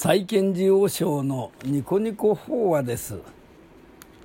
[0.00, 3.18] 再建寺王将のニコニコ法話です、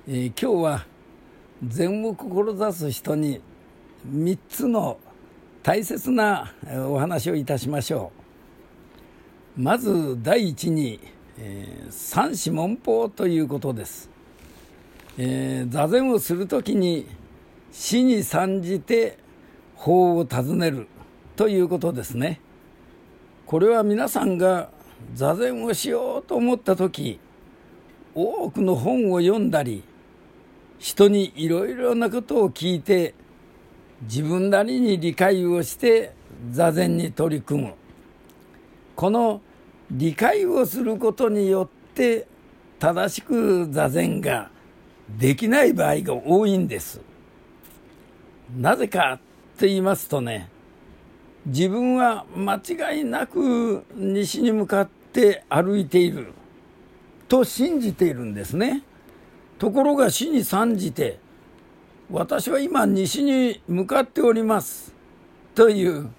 [0.06, 0.86] えー、今日は
[1.66, 3.40] 禅を志す人に
[4.08, 4.98] 3つの
[5.64, 6.54] 大切な
[6.88, 8.12] お話をいたしましょ
[9.58, 9.62] う。
[9.62, 11.00] まず第一に、
[11.38, 14.08] えー、三子文法ということです、
[15.18, 17.08] えー、座禅をするときに
[17.72, 19.18] 死に参じて
[19.74, 20.86] 法を尋ねる
[21.34, 22.40] ということですね。
[23.44, 24.68] これは皆さんが
[25.12, 27.20] 座禅をしようと思った時
[28.14, 29.82] 多くの本を読んだり
[30.78, 33.14] 人にいろいろなことを聞いて
[34.02, 36.12] 自分なりに理解をして
[36.50, 37.74] 座禅に取り組む。
[38.96, 39.40] この
[39.90, 42.26] 理解をすることによって
[42.78, 44.50] 正しく座禅が
[45.18, 47.00] できない場合が多いんです。
[48.56, 49.18] なぜかっ
[49.58, 50.50] て言いますとね
[51.46, 56.32] 自分は間違いなく西に向かって歩いている
[57.28, 58.82] と信じているんですね。
[59.58, 61.18] ところが死に参じて
[62.10, 64.94] 私は今西に向かっております
[65.54, 66.10] という、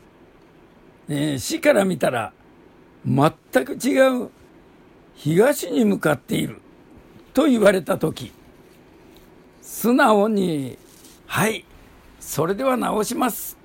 [1.09, 2.33] えー、死から見たら
[3.05, 3.31] 全
[3.65, 4.29] く違う
[5.15, 6.61] 東に向かっている
[7.33, 8.31] と言われた時
[9.61, 10.77] 素直に
[11.27, 11.65] 「はい
[12.19, 13.57] それでは直します」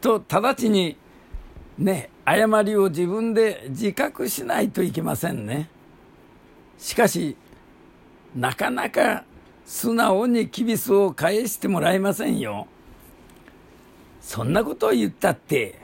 [0.00, 0.96] と直ちに
[1.78, 5.68] ね誤りを自分で自覚しないといけませんね。
[6.78, 7.36] しかし
[8.34, 9.24] なかなか
[9.64, 12.66] 素直にキビスを返してもらえませんよ。
[14.20, 15.78] そんなことを言ったって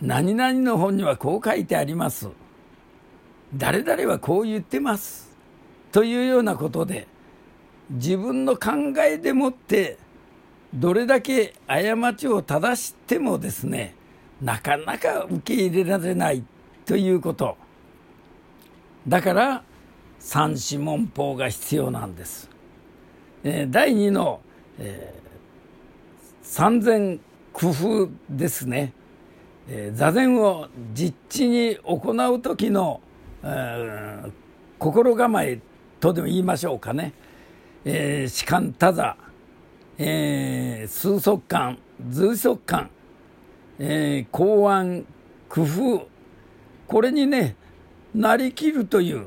[0.00, 2.28] 何々の本にはこう書いてあります。
[3.54, 5.36] 誰々はこう言ってます。
[5.90, 7.08] というようなことで
[7.90, 8.70] 自分の考
[9.04, 9.98] えでもって
[10.74, 13.94] どれだけ過ちを正してもですね
[14.42, 16.44] なかなか受け入れられない
[16.84, 17.56] ということ。
[19.06, 19.62] だから
[20.18, 22.50] 三子文法が必要なんです、
[23.44, 24.40] えー、第2の、
[24.78, 27.20] えー、三千
[27.52, 28.92] 工夫ですね、
[29.68, 33.00] えー、座禅を実地に行う時の、
[33.42, 34.32] えー、
[34.78, 35.60] 心構え
[36.00, 37.14] とでも言いましょうかね、
[37.84, 39.16] えー、士官多座。
[40.00, 41.78] えー、数速感、
[42.08, 42.88] 随速感、
[43.80, 45.04] えー、公安、
[45.48, 46.08] 工夫、
[46.86, 47.56] これにね、
[48.14, 49.26] なりきるという、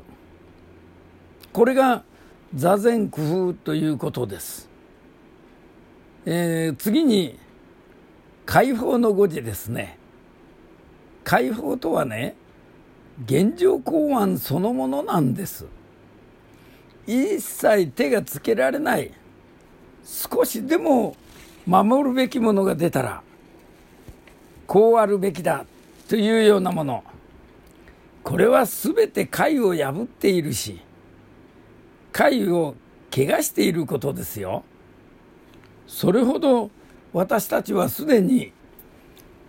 [1.52, 2.04] これが
[2.54, 4.70] 座禅工夫ということです。
[6.24, 7.38] えー、次に、
[8.46, 9.98] 解放の誤字ですね。
[11.22, 12.34] 解放とはね、
[13.26, 15.66] 現状公安そのものなんです。
[17.06, 19.12] 一切手がつけられない。
[20.04, 21.16] 少しでも
[21.66, 23.22] 守るべきものが出たら
[24.66, 25.64] こうあるべきだ
[26.08, 27.04] というようなもの。
[28.22, 30.80] これは全て貝を破っているし
[32.12, 32.76] 貝を
[33.10, 34.64] 怪我していることですよ。
[35.86, 36.70] それほど
[37.12, 38.52] 私たちはすでに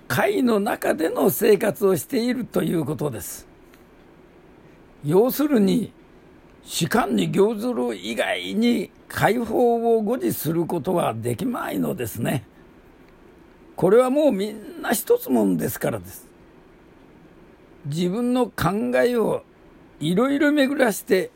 [0.08, 3.47] 貝の中での生活をしているということです。
[5.06, 5.91] 要するに
[6.66, 12.46] 士官に行ずる以外に解放を誤示することはできまいのですね。
[13.75, 16.28] これはもうみんな一つもんですからです。
[17.85, 19.44] 自分の考えを
[20.00, 21.31] いろいろ巡らして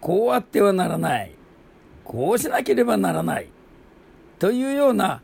[0.00, 1.32] こうあってはならない
[2.04, 3.48] こうしなければならない
[4.38, 5.22] というような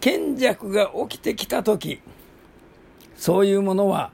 [0.00, 2.00] 賢弱が起きてきた時
[3.14, 4.12] そういうものは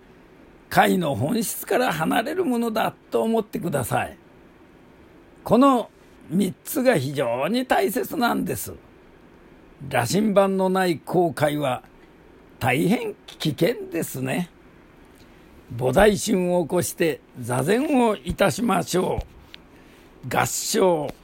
[0.69, 4.19] 解の本質から離れるものだと思ってください。
[5.47, 5.91] この
[6.33, 8.75] 3つが非常に大切なんです。
[9.89, 11.85] 羅針盤のない後悔は
[12.59, 14.51] 大変危険ですね。
[15.77, 19.21] 菩提心を起こして座禅をいたしましょ
[20.25, 20.37] う。
[20.37, 21.15] 合唱